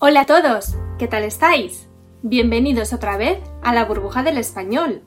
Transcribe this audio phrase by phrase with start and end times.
[0.00, 1.88] Hola a todos, ¿qué tal estáis?
[2.22, 5.02] Bienvenidos otra vez a la burbuja del español.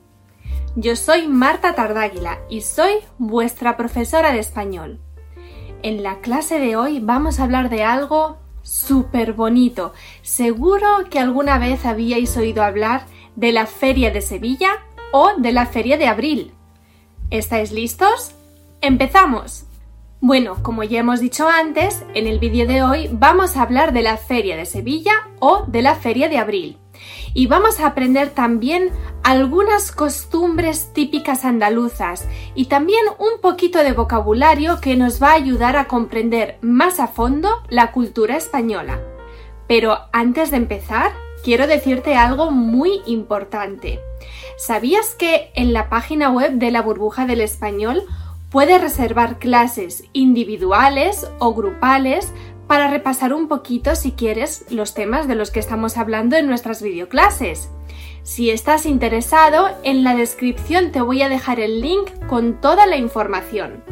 [0.76, 5.00] Yo soy Marta Tardáguila y soy vuestra profesora de español.
[5.82, 9.94] En la clase de hoy vamos a hablar de algo súper bonito.
[10.20, 14.72] Seguro que alguna vez habíais oído hablar de la Feria de Sevilla
[15.10, 16.52] o de la Feria de Abril.
[17.30, 18.34] ¿Estáis listos?
[18.82, 19.64] ¡Empezamos!
[20.24, 24.02] Bueno, como ya hemos dicho antes, en el vídeo de hoy vamos a hablar de
[24.02, 26.78] la Feria de Sevilla o de la Feria de Abril.
[27.34, 28.90] Y vamos a aprender también
[29.24, 35.76] algunas costumbres típicas andaluzas y también un poquito de vocabulario que nos va a ayudar
[35.76, 39.00] a comprender más a fondo la cultura española.
[39.66, 41.10] Pero antes de empezar,
[41.42, 43.98] quiero decirte algo muy importante.
[44.56, 48.04] ¿Sabías que en la página web de la burbuja del español
[48.52, 52.34] Puedes reservar clases individuales o grupales
[52.66, 56.82] para repasar un poquito si quieres los temas de los que estamos hablando en nuestras
[56.82, 57.70] videoclases.
[58.24, 62.98] Si estás interesado, en la descripción te voy a dejar el link con toda la
[62.98, 63.82] información.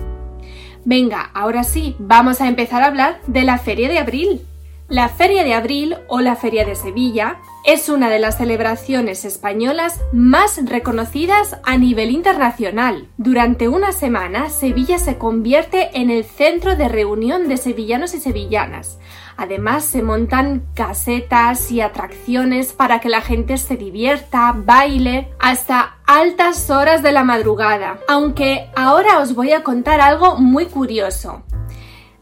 [0.85, 4.43] Venga, ahora sí, vamos a empezar a hablar de la Feria de Abril.
[4.91, 10.01] La Feria de Abril o la Feria de Sevilla es una de las celebraciones españolas
[10.13, 13.07] más reconocidas a nivel internacional.
[13.17, 18.99] Durante una semana, Sevilla se convierte en el centro de reunión de sevillanos y sevillanas.
[19.37, 26.69] Además, se montan casetas y atracciones para que la gente se divierta, baile, hasta altas
[26.69, 28.01] horas de la madrugada.
[28.09, 31.45] Aunque ahora os voy a contar algo muy curioso.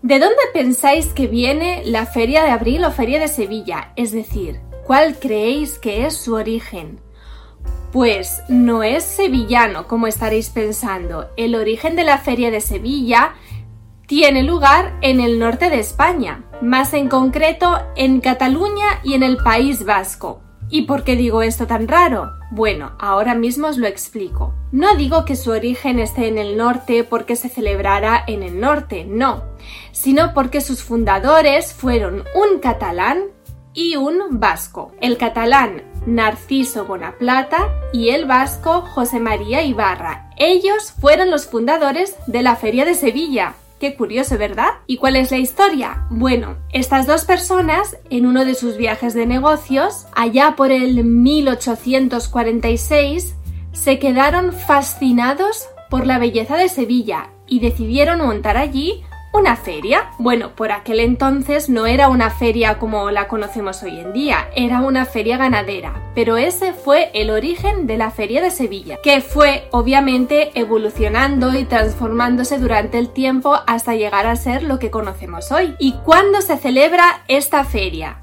[0.08, 3.92] ¿De dónde pensáis que viene la Feria de Abril o Feria de Sevilla?
[3.94, 6.98] Es decir, ¿cuál creéis que es su origen?
[7.92, 11.28] Pues no es sevillano, como estaréis pensando.
[11.36, 13.34] El origen de la Feria de Sevilla
[14.06, 19.36] tiene lugar en el norte de España, más en concreto en Cataluña y en el
[19.36, 20.40] País Vasco.
[20.70, 22.34] ¿Y por qué digo esto tan raro?
[22.50, 24.54] Bueno, ahora mismo os lo explico.
[24.70, 29.04] No digo que su origen esté en el norte porque se celebrara en el norte,
[29.04, 29.44] no,
[29.92, 33.24] sino porque sus fundadores fueron un catalán
[33.72, 34.92] y un vasco.
[35.00, 40.30] El catalán Narciso Bonaplata y el vasco José María Ibarra.
[40.36, 43.54] Ellos fueron los fundadores de la Feria de Sevilla.
[43.78, 44.70] Qué curioso, ¿verdad?
[44.88, 46.04] ¿Y cuál es la historia?
[46.10, 53.36] Bueno, estas dos personas, en uno de sus viajes de negocios, allá por el 1846,
[53.72, 60.10] se quedaron fascinados por la belleza de Sevilla y decidieron montar allí una feria.
[60.18, 64.80] Bueno, por aquel entonces no era una feria como la conocemos hoy en día, era
[64.80, 69.68] una feria ganadera, pero ese fue el origen de la feria de Sevilla, que fue
[69.70, 75.74] obviamente evolucionando y transformándose durante el tiempo hasta llegar a ser lo que conocemos hoy.
[75.78, 78.22] ¿Y cuándo se celebra esta feria?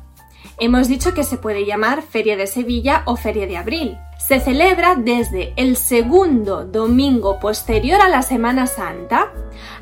[0.58, 3.98] Hemos dicho que se puede llamar Feria de Sevilla o Feria de Abril.
[4.28, 9.32] Se celebra desde el segundo domingo posterior a la Semana Santa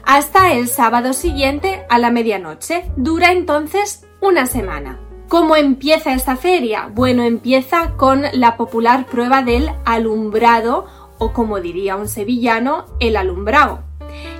[0.03, 2.83] hasta el sábado siguiente a la medianoche.
[2.97, 4.99] Dura entonces una semana.
[5.29, 6.89] ¿Cómo empieza esta feria?
[6.93, 10.87] Bueno, empieza con la popular prueba del alumbrado
[11.19, 13.83] o como diría un sevillano, el alumbrado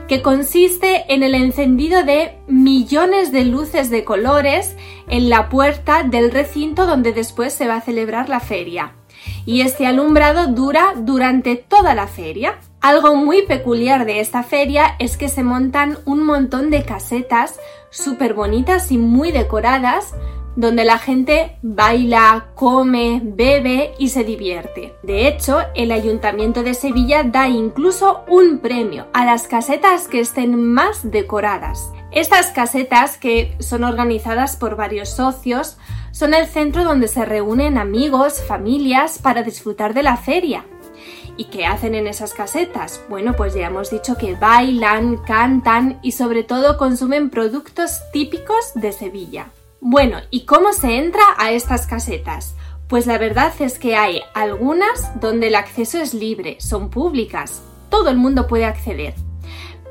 [0.10, 4.76] que consiste en el encendido de millones de luces de colores
[5.08, 8.94] en la puerta del recinto donde después se va a celebrar la feria.
[9.46, 12.60] Y este alumbrado dura durante toda la feria.
[12.82, 17.60] Algo muy peculiar de esta feria es que se montan un montón de casetas
[17.90, 20.14] súper bonitas y muy decoradas
[20.56, 24.96] donde la gente baila, come, bebe y se divierte.
[25.02, 30.62] De hecho, el Ayuntamiento de Sevilla da incluso un premio a las casetas que estén
[30.62, 31.92] más decoradas.
[32.12, 35.78] Estas casetas, que son organizadas por varios socios,
[36.14, 40.64] son el centro donde se reúnen amigos, familias para disfrutar de la feria.
[41.38, 43.02] ¿Y qué hacen en esas casetas?
[43.10, 48.92] Bueno, pues ya hemos dicho que bailan, cantan y sobre todo consumen productos típicos de
[48.92, 49.48] Sevilla.
[49.82, 52.54] Bueno, ¿y cómo se entra a estas casetas?
[52.88, 58.10] Pues la verdad es que hay algunas donde el acceso es libre, son públicas, todo
[58.10, 59.16] el mundo puede acceder.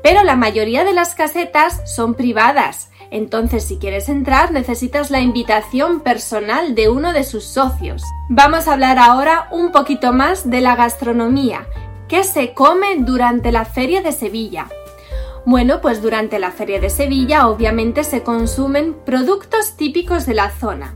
[0.01, 5.99] Pero la mayoría de las casetas son privadas, Entonces, si quieres entrar, necesitas la invitación
[5.99, 8.01] personal de uno de sus socios.
[8.27, 11.67] Vamos a hablar ahora un poquito más de la gastronomía.
[12.07, 14.67] ¿Qué se come durante la Feria de Sevilla?
[15.45, 20.95] Bueno, pues durante la Feria de Sevilla obviamente se consumen productos típicos de la zona,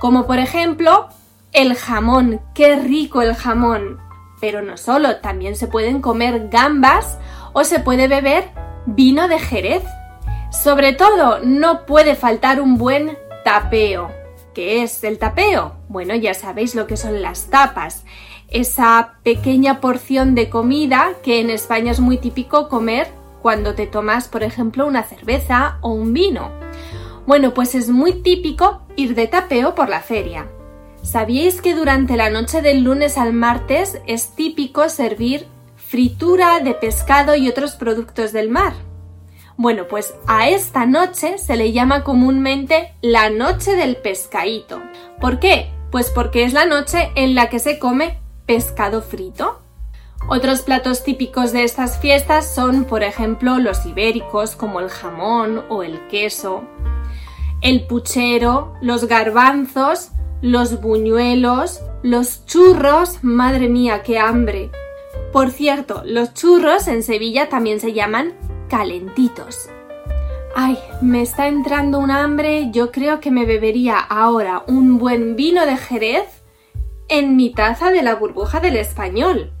[0.00, 1.08] como por ejemplo
[1.52, 4.00] el jamón, qué rico el jamón.
[4.38, 7.16] Pero no solo, también se pueden comer gambas
[7.54, 8.50] o se puede beber
[8.84, 9.82] vino de Jerez.
[10.62, 14.10] Sobre todo, no puede faltar un buen tapeo.
[14.54, 15.74] ¿Qué es el tapeo?
[15.88, 18.04] Bueno, ya sabéis lo que son las tapas.
[18.48, 23.08] Esa pequeña porción de comida que en España es muy típico comer
[23.42, 26.50] cuando te tomas, por ejemplo, una cerveza o un vino.
[27.26, 30.46] Bueno, pues es muy típico ir de tapeo por la feria.
[31.02, 37.34] ¿Sabíais que durante la noche del lunes al martes es típico servir fritura de pescado
[37.34, 38.72] y otros productos del mar?
[39.56, 44.82] Bueno, pues a esta noche se le llama comúnmente la noche del pescadito.
[45.20, 45.70] ¿Por qué?
[45.92, 49.60] Pues porque es la noche en la que se come pescado frito.
[50.28, 55.84] Otros platos típicos de estas fiestas son, por ejemplo, los ibéricos como el jamón o
[55.84, 56.64] el queso,
[57.60, 60.10] el puchero, los garbanzos,
[60.42, 64.70] los buñuelos, los churros, madre mía, qué hambre.
[65.32, 68.34] Por cierto, los churros en Sevilla también se llaman
[68.76, 69.70] calentitos.
[70.56, 75.64] Ay, me está entrando un hambre, yo creo que me bebería ahora un buen vino
[75.64, 76.42] de Jerez
[77.06, 79.52] en mi taza de la burbuja del español.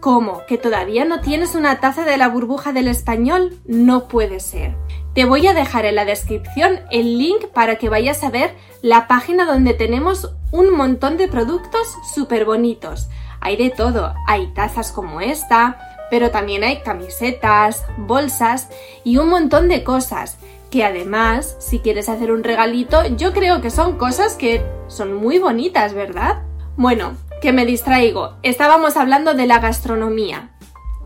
[0.00, 0.42] ¿Cómo?
[0.46, 3.58] ¿Que todavía no tienes una taza de la burbuja del español?
[3.64, 4.76] No puede ser.
[5.14, 9.08] Te voy a dejar en la descripción el link para que vayas a ver la
[9.08, 13.08] página donde tenemos un montón de productos súper bonitos.
[13.40, 18.68] Hay de todo, hay tazas como esta, pero también hay camisetas, bolsas
[19.04, 20.38] y un montón de cosas
[20.70, 25.38] que además, si quieres hacer un regalito, yo creo que son cosas que son muy
[25.38, 26.42] bonitas, ¿verdad?
[26.76, 28.36] Bueno, que me distraigo.
[28.42, 30.50] Estábamos hablando de la gastronomía.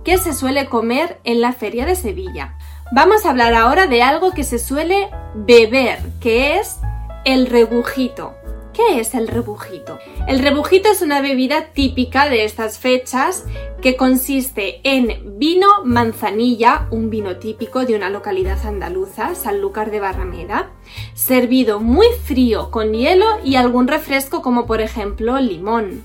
[0.05, 2.59] ¿Qué se suele comer en la feria de Sevilla?
[2.93, 6.79] Vamos a hablar ahora de algo que se suele beber, que es
[7.25, 8.35] el rebujito.
[8.75, 10.01] ¿Qué es el rebujito?
[10.27, 13.45] El rebujito es una bebida típica de estas fechas
[13.81, 20.73] que consiste en vino manzanilla, un vino típico de una localidad andaluza, Sanlúcar de Barrameda,
[21.15, 26.03] servido muy frío con hielo y algún refresco como por ejemplo limón.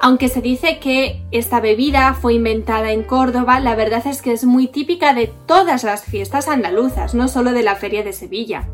[0.00, 4.44] Aunque se dice que esta bebida fue inventada en Córdoba, la verdad es que es
[4.44, 8.68] muy típica de todas las fiestas andaluzas, no solo de la Feria de Sevilla.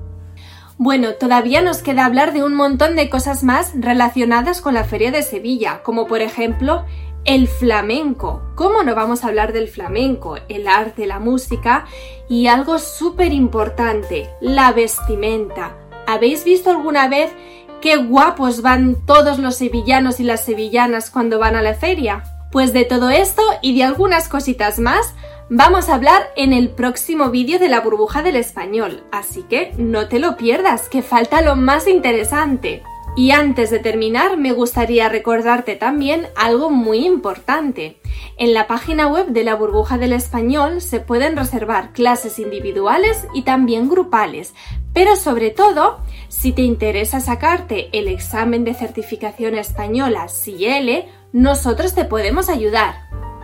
[0.78, 5.10] Bueno, todavía nos queda hablar de un montón de cosas más relacionadas con la Feria
[5.10, 6.84] de Sevilla, como por ejemplo
[7.24, 8.42] el flamenco.
[8.54, 10.36] ¿Cómo no vamos a hablar del flamenco?
[10.48, 11.86] El arte, la música
[12.28, 15.76] y algo súper importante, la vestimenta.
[16.06, 17.32] ¿Habéis visto alguna vez
[17.80, 22.22] qué guapos van todos los sevillanos y las sevillanas cuando van a la feria.
[22.50, 25.14] Pues de todo esto y de algunas cositas más
[25.50, 30.08] vamos a hablar en el próximo vídeo de la burbuja del español, así que no
[30.08, 32.82] te lo pierdas, que falta lo más interesante.
[33.16, 38.00] Y antes de terminar, me gustaría recordarte también algo muy importante.
[38.36, 43.42] En la página web de la burbuja del español se pueden reservar clases individuales y
[43.42, 44.54] también grupales,
[44.94, 52.04] pero sobre todo, si te interesa sacarte el examen de certificación española CIEL, nosotros te
[52.04, 52.94] podemos ayudar.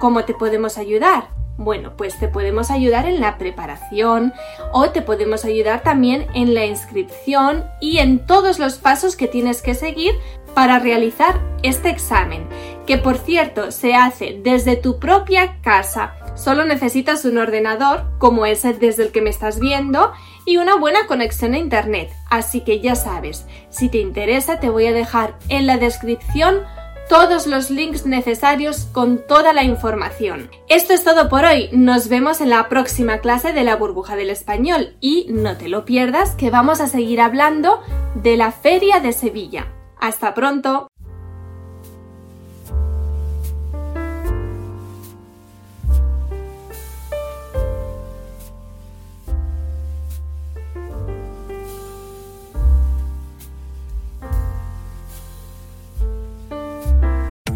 [0.01, 1.29] ¿Cómo te podemos ayudar?
[1.57, 4.33] Bueno, pues te podemos ayudar en la preparación
[4.73, 9.63] o te podemos ayudar también en la inscripción y en todos los pasos que tienes
[9.63, 10.15] que seguir
[10.55, 12.49] para realizar este examen,
[12.87, 16.15] que por cierto se hace desde tu propia casa.
[16.35, 20.13] Solo necesitas un ordenador, como ese desde el que me estás viendo,
[20.45, 22.11] y una buena conexión a internet.
[22.29, 26.63] Así que ya sabes, si te interesa te voy a dejar en la descripción
[27.09, 30.51] todos los links necesarios con toda la información.
[30.69, 34.31] Esto es todo por hoy, nos vemos en la próxima clase de la burbuja del
[34.31, 37.81] español y no te lo pierdas que vamos a seguir hablando
[38.15, 39.67] de la Feria de Sevilla.
[39.99, 40.89] Hasta pronto.